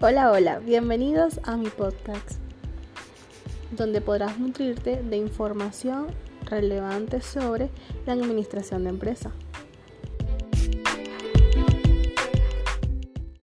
Hola, 0.00 0.32
hola, 0.32 0.58
bienvenidos 0.58 1.40
a 1.44 1.56
mi 1.56 1.70
podcast, 1.70 2.32
donde 3.70 4.00
podrás 4.00 4.38
nutrirte 4.40 5.00
de 5.00 5.16
información 5.16 6.08
relevante 6.46 7.22
sobre 7.22 7.70
la 8.04 8.14
administración 8.14 8.82
de 8.84 8.90
empresa. 8.90 9.30